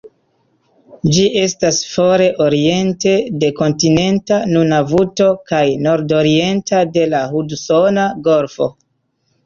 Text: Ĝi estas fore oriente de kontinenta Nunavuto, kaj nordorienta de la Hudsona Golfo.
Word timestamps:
Ĝi 1.17 1.25
estas 1.41 1.81
fore 1.89 2.29
oriente 2.47 3.13
de 3.45 3.51
kontinenta 3.61 4.41
Nunavuto, 4.57 5.31
kaj 5.53 5.63
nordorienta 5.87 6.85
de 6.99 7.09
la 7.17 7.25
Hudsona 7.37 8.13
Golfo. 8.29 8.75